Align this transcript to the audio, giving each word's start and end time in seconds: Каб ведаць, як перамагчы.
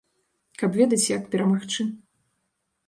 Каб 0.61 0.71
ведаць, 0.79 1.11
як 1.17 1.29
перамагчы. 1.37 1.87